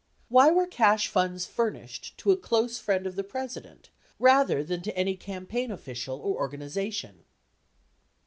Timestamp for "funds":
1.07-1.45